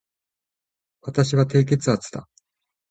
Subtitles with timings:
[1.03, 2.27] 私は低血圧だ